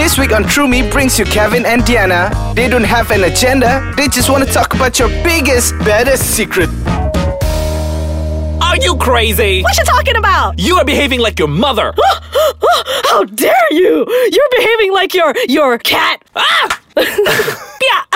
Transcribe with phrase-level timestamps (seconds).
[0.00, 2.30] This week on True Me brings you Kevin and Diana.
[2.56, 6.70] They don't have an agenda, they just want to talk about your biggest, baddest secret.
[8.62, 9.60] Are you crazy?
[9.60, 10.58] What you talking about?
[10.58, 11.92] You are behaving like your mother.
[13.04, 14.06] How dare you?
[14.32, 16.22] You're behaving like your your cat.
[16.34, 16.80] ah!
[17.82, 18.09] Yeah.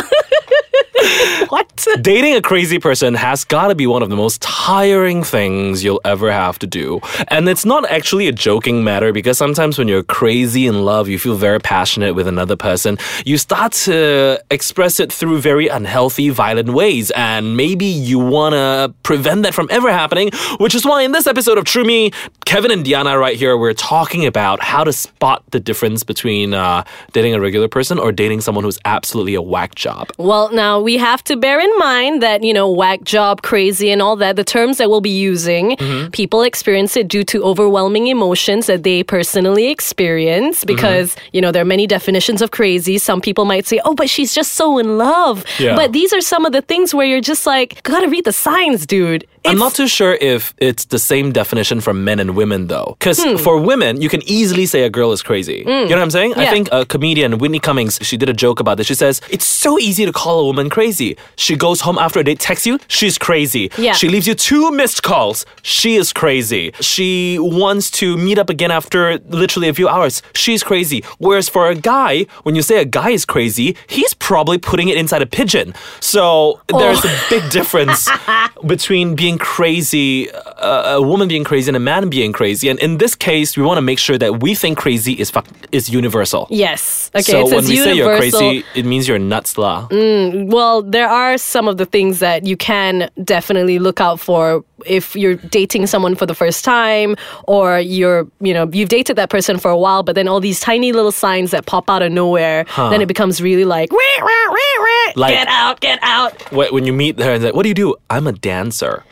[1.48, 1.86] what?
[2.00, 6.00] Dating a crazy person has got to be one of the most tiring things you'll
[6.04, 7.00] ever have to do.
[7.28, 11.18] And it's not actually a joking matter because sometimes when you're crazy in love, you
[11.18, 16.70] feel very passionate with another person, you start to express it through very unhealthy, violent
[16.70, 17.10] ways.
[17.12, 21.26] And maybe you want to prevent that from ever happening, which is why in this
[21.26, 22.12] episode of True Me,
[22.44, 26.84] Kevin and Diana right here, we're talking about how to spot the difference between uh,
[27.12, 30.03] dating a regular person or dating someone who's absolutely a whack job.
[30.18, 34.00] Well, now we have to bear in mind that, you know, whack job, crazy, and
[34.00, 36.10] all that, the terms that we'll be using, mm-hmm.
[36.10, 40.74] people experience it due to overwhelming emotions that they personally experience mm-hmm.
[40.74, 42.98] because, you know, there are many definitions of crazy.
[42.98, 45.44] Some people might say, oh, but she's just so in love.
[45.58, 45.76] Yeah.
[45.76, 48.86] But these are some of the things where you're just like, gotta read the signs,
[48.86, 49.26] dude.
[49.46, 52.96] I'm not too sure if it's the same definition for men and women though.
[52.98, 53.36] Because Hmm.
[53.36, 55.58] for women, you can easily say a girl is crazy.
[55.66, 56.34] You know what I'm saying?
[56.34, 58.86] I think a comedian, Whitney Cummings, she did a joke about this.
[58.86, 61.16] She says, It's so easy to call a woman crazy.
[61.36, 63.70] She goes home after a date, texts you, she's crazy.
[63.78, 63.92] Yeah.
[63.92, 66.72] She leaves you two missed calls, she is crazy.
[66.80, 71.04] She wants to meet up again after literally a few hours, she's crazy.
[71.18, 74.96] Whereas for a guy, when you say a guy is crazy, he's probably putting it
[74.96, 75.74] inside a pigeon.
[76.00, 78.08] So there's a big difference
[78.66, 82.68] between being crazy, uh, a woman being crazy, and a man being crazy.
[82.68, 85.46] And in this case, we want to make sure that we think crazy is fuck
[85.72, 86.46] is universal.
[86.50, 87.10] Yes.
[87.14, 87.22] Okay.
[87.22, 89.88] so when we say you're crazy, it means you're nuts, lah.
[89.90, 95.16] Well, there are some of the things that you can definitely look out for if
[95.16, 97.16] you're dating someone for the first time
[97.48, 100.60] or you're, you know, you've dated that person for a while, but then all these
[100.60, 104.48] tiny little signs that pop out of nowhere, then it becomes really like, "Wah, wah,
[104.50, 106.32] wah, Like- get out, get out.
[106.52, 109.04] When you meet her and say, "What do you do?" I'm a dancer.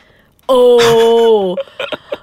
[0.49, 1.57] Oh.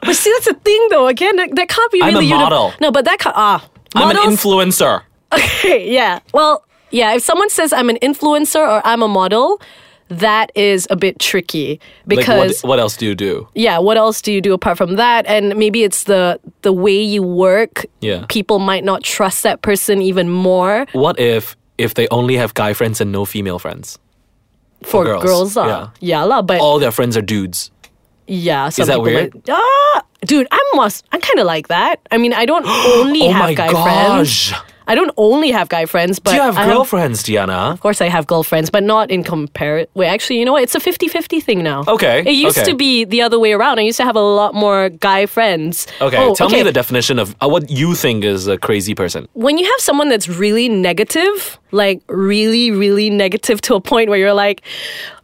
[0.03, 1.07] but see, that's the thing though.
[1.07, 2.73] Again, that, that can't be I'm a really uni- model.
[2.81, 3.67] no, but that can't, ah.
[3.95, 5.03] I'm an influencer.
[5.33, 6.21] Okay, yeah.
[6.35, 9.61] Well, yeah, if someone says I'm an influencer or I'm a model,
[10.09, 13.47] that is a bit tricky Like, because what, what else do you do?
[13.55, 15.25] yeah, what else do you do apart from that?
[15.27, 17.87] And maybe it's the the way you work.
[18.01, 18.27] Yeah.
[18.29, 22.73] People might not trust that person even more What if if they only have guy
[22.75, 23.99] friends and no female friends?
[24.83, 25.57] for girls, girls.
[25.59, 25.89] uh, yeah.
[26.01, 27.71] yeah, lah, but All their friends are dudes.
[28.31, 29.35] Yeah, some that people weird?
[29.35, 32.01] might- ah, dude, I'm almost, I'm kind of like that.
[32.11, 32.65] I mean, I don't
[32.97, 34.51] only Oh have guy gosh.
[34.51, 34.63] friends.
[34.91, 37.71] I don't only have guy friends, but Do you have I girlfriends, Diana?
[37.71, 39.87] Of course, I have girlfriends, but not in compare.
[39.95, 40.65] Wait, actually, you know what?
[40.65, 41.85] It's a 50 50 thing now.
[41.87, 42.69] Okay, It used okay.
[42.73, 43.79] to be the other way around.
[43.79, 45.87] I used to have a lot more guy friends.
[46.01, 49.29] Okay, Oh, tell me the definition of uh, what you think is a crazy person.
[49.35, 54.19] When you have someone that's really negative, like really, really negative to a point where
[54.19, 54.63] you're like,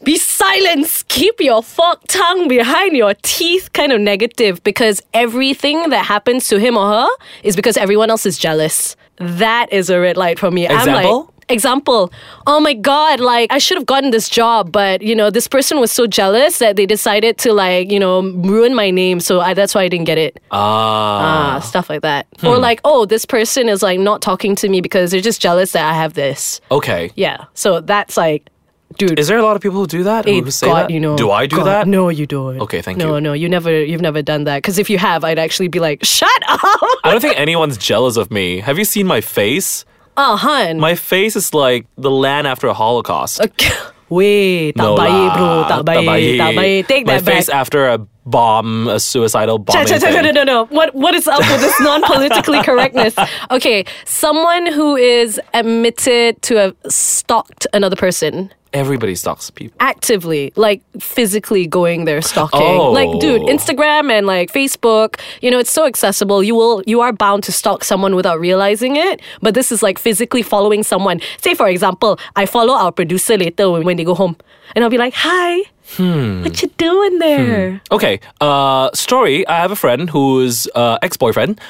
[0.04, 6.04] be silent, keep your fork tongue behind your teeth, kind of negative, because everything that
[6.04, 7.08] happens to him or her
[7.42, 8.94] is because everyone else is jealous.
[9.18, 10.68] That is a red light for me.
[10.68, 11.20] I'm Example?
[11.20, 12.12] like, Example,
[12.48, 15.78] oh my god, like I should have gotten this job, but you know, this person
[15.78, 19.54] was so jealous that they decided to like, you know, ruin my name, so I,
[19.54, 20.42] that's why I didn't get it.
[20.50, 21.54] Ah.
[21.54, 22.26] Ah, stuff like that.
[22.42, 25.70] Or like, oh, this person is like not talking to me because they're just jealous
[25.70, 26.60] that I have this.
[26.72, 27.12] okay.
[27.14, 27.44] Yeah.
[27.54, 28.50] So that's like,
[28.96, 29.18] dude.
[29.18, 30.24] Is there a lot of people who do that?
[30.26, 30.90] Who say God, that?
[30.90, 31.16] you know.
[31.16, 31.88] Do I do God, that?
[31.88, 32.60] No, you don't.
[32.60, 33.12] Okay, thank no, you.
[33.12, 34.62] No, no, you never, you've never done that.
[34.62, 36.60] Because if you have, I'd actually be like, shut up.
[37.04, 38.60] I don't think anyone's jealous of me.
[38.60, 39.84] Have you seen my face?
[40.16, 40.78] oh, hun.
[40.80, 43.40] My face is like the land after a Holocaust.
[43.40, 43.68] Okay.
[44.08, 45.42] Wait, tak No baik, bro.
[45.44, 46.86] lah, Tak baik, tak baik.
[46.86, 47.34] Take My that back.
[47.34, 50.64] face after a bomb, a suicidal cha, cha, no, no, no.
[50.66, 53.14] What, what is up with this non-politically correctness?
[53.50, 59.74] Okay, someone who is admitted to have stalked another person Everybody stalks people.
[59.80, 62.60] actively, like physically going there stalking.
[62.60, 62.90] Oh.
[62.92, 66.42] Like, dude, Instagram and like Facebook, you know, it's so accessible.
[66.42, 69.22] You will, you are bound to stalk someone without realizing it.
[69.40, 71.20] But this is like physically following someone.
[71.40, 74.36] Say, for example, I follow our producer later when, when they go home,
[74.74, 75.62] and I'll be like, "Hi,
[75.96, 76.42] Hmm.
[76.42, 79.46] what you doing there?" Okay, uh, story.
[79.46, 81.60] I have a friend whose uh, ex boyfriend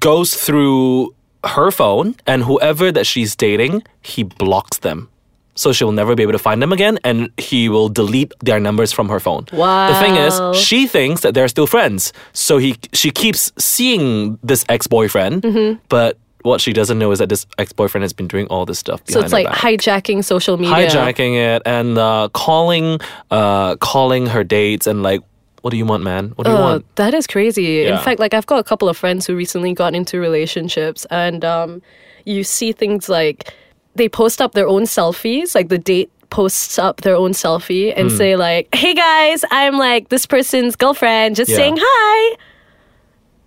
[0.00, 1.14] goes through
[1.44, 5.08] her phone, and whoever that she's dating, he blocks them.
[5.56, 8.92] So she'll never be able to find them again, and he will delete their numbers
[8.92, 9.44] from her phone.
[9.52, 9.86] Wow.
[9.92, 14.64] The thing is, she thinks that they're still friends, so he she keeps seeing this
[14.68, 15.78] ex boyfriend, Mm-hmm.
[15.88, 18.78] but what she doesn't know is that this ex boyfriend has been doing all this
[18.78, 19.00] stuff.
[19.08, 20.88] So it's like back hijacking social media.
[20.88, 23.00] hijacking it and uh, calling
[23.30, 25.20] uh, calling her dates and like
[25.62, 26.32] What do you want, man?
[26.36, 26.96] What do you Uh, want?
[26.96, 27.86] that is crazy.
[27.88, 31.42] In fact, like I've got a couple of friends who recently got into relationships, and
[31.42, 31.80] um,
[32.26, 33.48] you see things like
[33.96, 38.10] they post up their own selfies, like the date posts up their own selfie and
[38.10, 38.16] Hmm.
[38.20, 41.56] say like, "Hey guys, I'm like this person's girlfriend, just Yeah.
[41.56, 42.36] saying hi."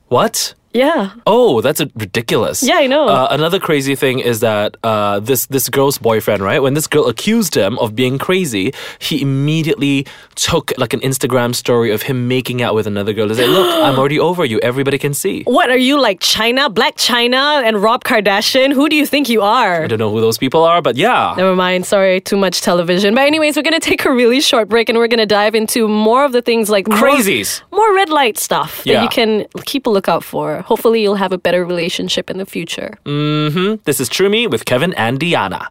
[0.10, 0.56] What?
[0.74, 1.12] Yeah.
[1.26, 2.62] Oh, that's a, ridiculous.
[2.62, 3.08] Yeah, I know.
[3.08, 6.60] Uh, another crazy thing is that uh, this this girl's boyfriend, right?
[6.62, 10.06] When this girl accused him of being crazy, he immediately
[10.36, 13.68] took like an Instagram story of him making out with another girl to say, "Look,
[13.84, 14.60] I'm already over you.
[14.60, 18.74] Everybody can see." What are you like China, Blac Chyna, and Rob Kardashian?
[18.74, 19.84] Who do you think you are?
[19.84, 21.34] I don't know who those people are, but yeah.
[21.38, 21.86] Never mind.
[21.86, 23.16] Sorry, too much television.
[23.16, 26.24] But anyways, we're gonna take a really short break and we're gonna dive into more
[26.26, 27.62] of the things like more- Crazies.
[27.72, 29.04] more, red light stuff that Yeah.
[29.04, 30.64] you can keep a lookout for.
[30.68, 32.98] Hopefully, you'll have a better relationship in the future.
[33.06, 33.82] Mm-hmm.
[33.86, 35.70] This is True Me with Kevin and Diana.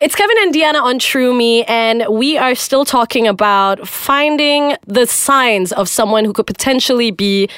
[0.00, 5.06] It's Kevin and Diana on True Me, and we are still talking about finding the
[5.06, 7.48] signs of someone who could potentially be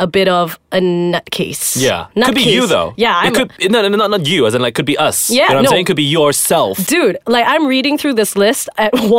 [0.00, 1.80] a bit of a nutcase.
[1.80, 2.08] Yeah.
[2.16, 2.24] nutcase.
[2.26, 2.92] could be you though.
[2.96, 4.98] Yeah, I'm it could no, no, no, not, not you, as in like could be
[4.98, 5.30] us.
[5.30, 5.70] Yeah, You know what I'm no.
[5.70, 5.84] saying?
[5.86, 6.84] Could be yourself.
[6.86, 8.92] Dude, like I'm reading through this list at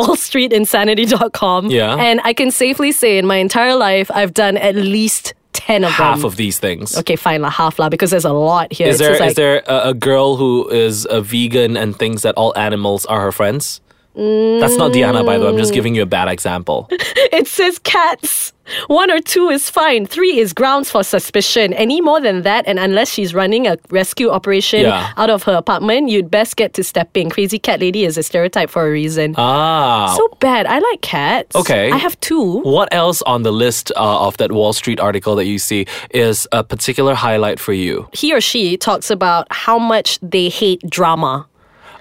[0.54, 1.70] wallstreetinsanity.com.
[1.70, 1.96] Yeah.
[1.96, 5.90] And I can safely say in my entire life, I've done at least 10 of
[5.90, 6.24] Half them.
[6.26, 6.96] of these things.
[6.96, 8.88] Okay, fine, la half la, because there's a lot here.
[8.88, 12.34] Is there is like- there a, a girl who is a vegan and thinks that
[12.36, 13.80] all animals are her friends?
[14.60, 15.50] That's not Diana, by the way.
[15.50, 16.88] I'm just giving you a bad example.
[17.30, 18.52] It says cats.
[18.88, 20.06] One or two is fine.
[20.06, 21.72] Three is grounds for suspicion.
[21.74, 25.12] Any more than that, and unless she's running a rescue operation Yeah.
[25.16, 27.30] out of her apartment, you'd best get to stepping.
[27.30, 29.34] Crazy cat lady is a stereotype for a reason.
[29.38, 30.14] Ah.
[30.16, 30.66] so bad.
[30.66, 31.54] I like cats.
[31.54, 31.90] Okay.
[31.92, 32.60] I have two.
[32.62, 36.48] what else on the list uh, of that Wall Street article that you see is
[36.52, 38.08] a particular highlight for you?
[38.14, 41.46] he or she talks about how much they hate drama.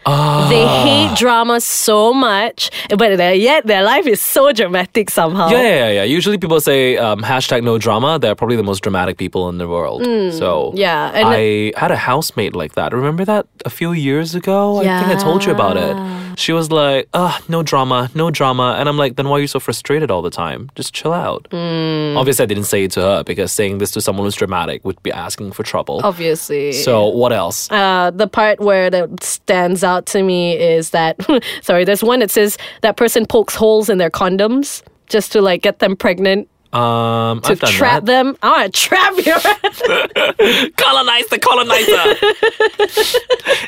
[0.10, 0.48] Ah.
[0.50, 5.50] They hate drama so much, but yet their life is so dramatic somehow.
[5.50, 6.04] Yeah, yeah, yeah.
[6.18, 8.18] Usually people say um, hashtag no drama.
[8.20, 10.02] They're probably the most dramatic people in the world.
[10.04, 12.94] so Mm, yeah, and- I had a housemate like that.
[12.94, 14.80] Remember that a few years ago?
[14.80, 15.96] I think I told you about it.
[16.38, 19.48] She was like, "Ah, no drama, no drama," and I'm like, "Then why are you
[19.48, 20.70] so frustrated all the time?
[20.76, 22.16] Just chill out." Mm.
[22.16, 25.02] Obviously, I didn't say it to her because saying this to someone who's dramatic would
[25.02, 26.00] be asking for trouble.
[26.04, 26.72] Obviously.
[26.74, 27.70] So what else?
[27.72, 31.18] uh, the part where that stands out to me is that
[31.64, 35.62] sorry, there's one that says that person pokes holes in their condoms just to like
[35.64, 38.06] get them pregnant Um, to I've done trap that.
[38.06, 38.38] them.
[38.44, 39.34] I want to trap you.
[40.78, 42.04] Colonize the colonizer.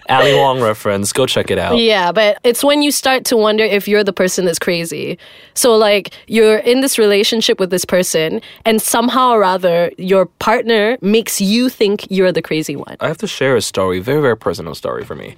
[0.09, 1.13] Ali Wong reference.
[1.13, 1.77] Go check it out.
[1.77, 5.17] yeah, but it's when you start to wonder if you're the person that's crazy.
[5.53, 10.97] So like you're in this relationship with this person, and somehow or other your partner
[11.01, 12.97] makes you think you're the crazy one.
[12.99, 15.35] I have to share a story, very, very personal story for me.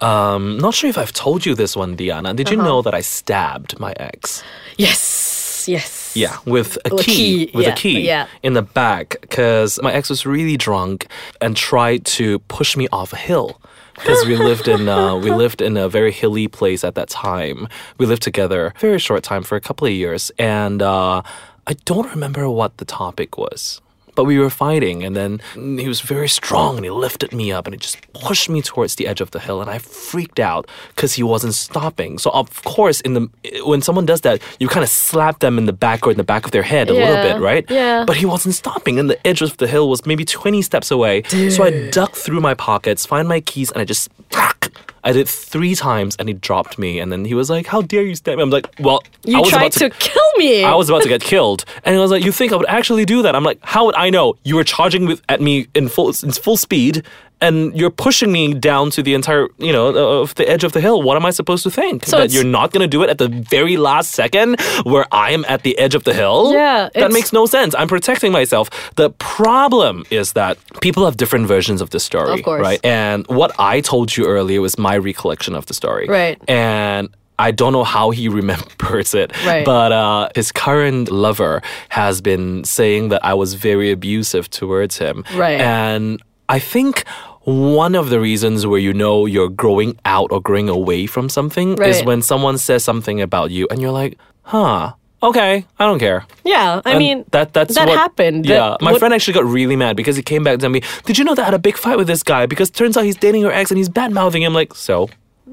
[0.00, 2.34] Um, not sure if I've told you this one, Diana.
[2.34, 2.66] Did you Uh-huh.
[2.68, 4.42] know that I stabbed my ex?
[4.76, 6.01] Yes, yes.
[6.14, 8.26] Yeah, with a With key, key, with yeah, a key yeah.
[8.42, 11.06] in the back, because my ex was really drunk
[11.40, 13.60] and tried to push me off a hill.
[13.94, 17.68] Because we lived in uh, we lived in a very hilly place at that time.
[17.98, 21.22] We lived together very short time for a couple of years, and uh,
[21.66, 23.80] I don't remember what the topic was.
[24.14, 25.40] But we were fighting, and then
[25.78, 28.96] he was very strong, and he lifted me up, and he just pushed me towards
[28.96, 32.18] the edge of the hill, and I freaked out because he wasn't stopping.
[32.18, 33.28] So of course, in the
[33.64, 36.24] when someone does that, you kind of slap them in the back or in the
[36.24, 37.64] back of their head a little bit, right?
[37.70, 38.04] yeah.
[38.04, 41.22] But he wasn't stopping, and the edge of the hill was maybe twenty steps away.
[41.50, 44.10] So I ducked through my pockets, find my keys, and I just.
[45.04, 48.02] I did three times and he dropped me and then he was like, How dare
[48.02, 48.42] you stab me?
[48.42, 50.64] I'm like, Well, I You was tried about to kill me.
[50.72, 53.04] I was about to get killed, and he was like, "You think I would actually
[53.04, 54.34] do that?" I'm like, "How would I know?
[54.42, 57.04] You were charging with, at me in full in full speed,
[57.42, 60.72] and you're pushing me down to the entire, you know, uh, of the edge of
[60.72, 61.02] the hill.
[61.02, 62.06] What am I supposed to think?
[62.06, 65.32] So that you're not going to do it at the very last second where I
[65.32, 66.52] am at the edge of the hill?
[66.52, 67.74] Yeah, that makes no sense.
[67.76, 68.70] I'm protecting myself.
[68.96, 69.10] The
[69.46, 72.62] problem is that people have different versions of the story, Of course.
[72.62, 72.80] right?
[72.84, 76.38] And what I told you earlier was my recollection of the story, Right.
[76.48, 77.08] And
[77.38, 79.64] I don't know how he remembers it, Right.
[79.64, 85.24] but uh, his current lover has been saying that I was very abusive towards him.
[85.34, 85.60] Right.
[85.60, 87.04] And I think
[87.44, 91.80] one of the reasons where you know you're growing out or growing away from something
[91.82, 94.92] is when someone says something about you and you're like, huh.
[95.24, 96.26] Okay, I don't care.
[96.44, 98.44] yeah, I And mean that that's that what, happened.
[98.44, 100.82] Yeah, That- my what- friend actually got really mad because he came back to me.
[101.04, 103.04] Did you know that I had a big fight with this guy because turns out
[103.04, 104.52] he's dating your ex and he's bad mouthing him?
[104.52, 105.08] Like so.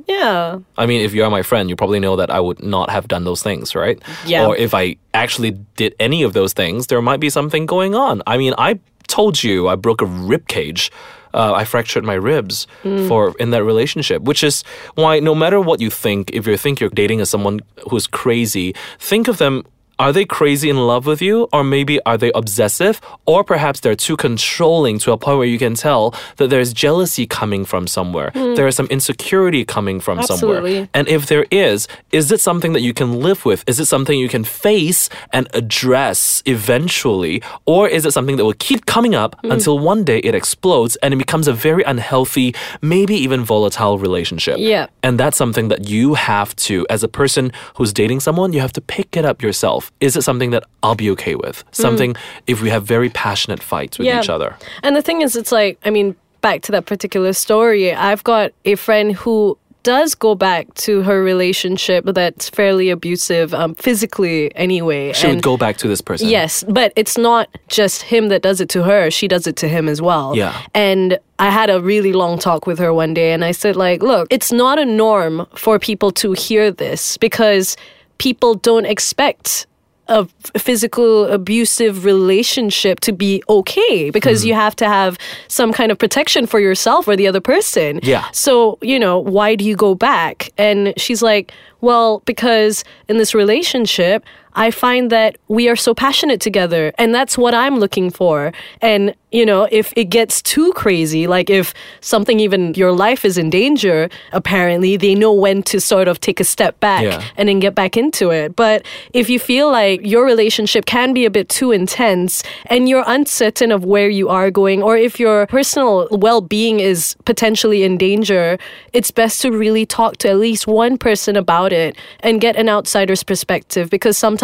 [0.07, 0.57] yeah.
[0.75, 3.25] I mean, if you're my friend, you probably know that I would not have done
[3.25, 4.01] those things, right?
[4.25, 4.47] Yeah.
[4.47, 8.23] Or if I actually did any of those things, there might be something going on.
[8.25, 10.91] I mean, I told you I broke a rib cage.
[11.33, 13.07] Uh, I fractured my ribs Mm.
[13.07, 14.63] for in that relationship, which is
[14.95, 17.59] why no matter what you think, if you think you're dating someone
[17.89, 19.63] who's crazy, think of them
[19.99, 21.49] Are they crazy in love with you?
[21.51, 23.01] Or maybe are they obsessive?
[23.25, 27.27] Or perhaps they're too controlling to a point where you can tell that there's jealousy
[27.27, 28.31] coming from somewhere.
[28.33, 30.61] There is some insecurity coming from somewhere.
[30.61, 30.83] Hmm.
[30.93, 33.65] And if there is, is it something that you can live with?
[33.67, 37.41] Is it something you can face and address eventually?
[37.65, 39.51] Or is it something that will keep coming up Hmm.
[39.51, 44.55] until one day it explodes and it becomes a very unhealthy, maybe even volatile relationship?
[44.59, 44.87] Yeah.
[45.03, 48.73] And that's something that you have to, as a person who's dating someone, you have
[48.73, 49.88] to pick it up yourself.
[49.99, 51.63] Is it something that I'll be okay with?
[51.71, 52.15] Something
[52.47, 54.07] if we have very passionate fights with.
[54.07, 54.19] Yeah.
[54.19, 54.55] each other.
[54.83, 58.51] And the thing is, it's like, I mean, back to that particular story, I've got
[58.65, 65.13] a friend who does go back to her relationship that's fairly abusive um, physically anyway.
[65.13, 66.27] She would go back to this person.
[66.27, 69.09] Yes, but it's not just him that does it to her.
[69.09, 70.35] She does it to him as well.
[70.35, 70.59] Yeah.
[70.73, 74.03] And I had a really long talk with her one day and I said like,
[74.03, 77.77] look, it's not a norm for people to hear this because
[78.17, 79.65] people don't expect
[80.09, 80.25] a
[80.57, 84.61] physical abusive relationship to be okay because you mm-hmm.
[84.61, 87.99] have to have some kind of protection for yourself or the other person.
[88.03, 88.25] Yeah.
[88.31, 90.49] So, you know, why do you go back?
[90.57, 94.25] And she's like, well, because in this relationship,
[94.55, 98.51] I find that we are so passionate together and that's what I'm looking for.
[98.81, 103.37] And, you know, if it gets too crazy, like if something even your life is
[103.37, 107.23] in danger, apparently they know when to sort of take a step back Yeah.
[107.37, 108.55] and then get back into it.
[108.55, 113.03] But if you feel like your relationship can be a bit too intense and you're
[113.05, 117.97] uncertain of where you are going, or if your personal well being is potentially in
[117.97, 118.57] danger,
[118.93, 122.67] it's best to really talk to at least one person about it and get an
[122.67, 124.38] outsider's perspective because sometimes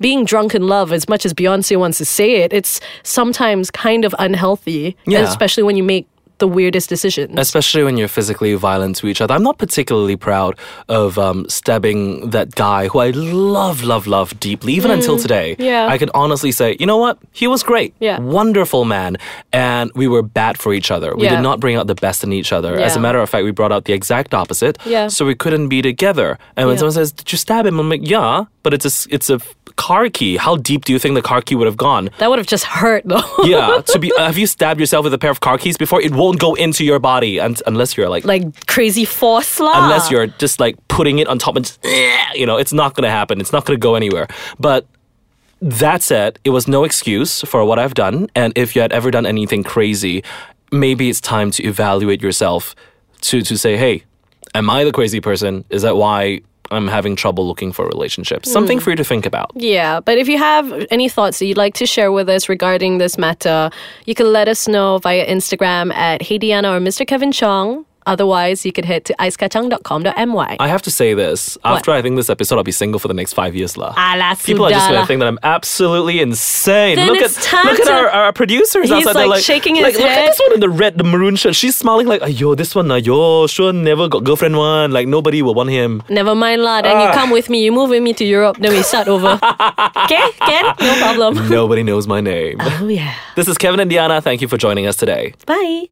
[0.00, 4.04] being drunk in love, as much as Beyonce wants to say it, it's sometimes kind
[4.04, 5.20] of unhealthy, Yeah.
[5.22, 6.06] especially when you make
[6.40, 7.34] the weirdest decisions.
[7.38, 9.32] Especially when you're physically violent to each other.
[9.34, 14.72] I'm not particularly proud of um, stabbing that guy who I love, love, love deeply,
[14.74, 15.54] even until today.
[15.58, 15.86] Mm, yeah.
[15.86, 17.18] I can honestly say, you know what?
[17.32, 17.94] He was great.
[18.00, 18.18] Yeah.
[18.20, 19.16] Wonderful man.
[19.52, 21.14] And we were bad for each other.
[21.14, 21.36] We Yeah.
[21.36, 22.72] did not bring out the best in each other.
[22.78, 22.86] Yeah.
[22.86, 24.78] As a matter of fact, we brought out the exact opposite.
[24.84, 25.08] Yeah.
[25.08, 26.38] So we couldn't be together.
[26.56, 27.78] And when someone says, Did you stab him?
[27.78, 29.38] I'm like, Yeah, but it's a, it's a
[29.80, 30.36] car key.
[30.36, 32.10] How deep do you think the car key would have gone?
[32.18, 33.28] that would have just hurt though.
[33.44, 36.00] yeah, to be uh, have you stabbed yourself with a pair of car keys before?
[36.02, 39.84] It won't go into your body un- unless you're like, like crazy force lah.
[39.84, 41.82] unless you're just like putting it on top and just,
[42.34, 43.40] you know, it's not gonna happen.
[43.40, 44.28] It's not gonna go anywhere.
[44.58, 44.86] But
[45.62, 48.28] that said, it was no excuse for what I've done.
[48.34, 50.22] And if you had ever done anything crazy,
[50.70, 52.74] maybe it's time to evaluate yourself
[53.22, 54.04] to to say, hey,
[54.54, 55.64] am I the crazy person?
[55.70, 58.50] Is that why I'm having trouble looking for relationships?
[58.50, 58.84] Something hmm.
[58.84, 59.50] for you to think about.
[59.54, 62.98] Yeah, but if you have any thoughts that you'd like to share with us regarding
[62.98, 63.70] this matter,
[64.06, 67.06] you can let us know via Instagram at Hey Diana or Mr.
[67.06, 67.84] Kevin Chong.
[68.10, 70.56] Otherwise, you could head to icekachang.com.my.
[70.58, 71.56] I have to say this.
[71.64, 73.94] After I think this episode, I'll be single for the next five years, lah.
[73.96, 76.96] Ala People are just gonna think that I'm absolutely insane.
[76.96, 77.30] Then look at
[77.64, 79.14] look at our, our producers He's, outside.
[79.14, 80.28] Like, like shaking his like, Look at head.
[80.30, 81.54] this one in the red, the maroon shirt.
[81.54, 84.90] She's smiling like, yo, this one, yo, sure never got girlfriend one.
[84.90, 86.02] Like nobody will want him.
[86.10, 86.82] Never mind lah.
[86.82, 87.06] Then Ah.
[87.06, 87.62] you come with me.
[87.62, 88.56] You move with me to Europe.
[88.58, 89.38] Then we start over.
[90.04, 90.64] okay, Ken?
[90.82, 91.48] No problem.
[91.48, 92.58] Nobody knows my name.
[92.60, 93.14] Oh yeah.
[93.36, 94.20] This is Kevin and Diana.
[94.20, 95.34] Thank you for joining us today.
[95.46, 95.86] Bye.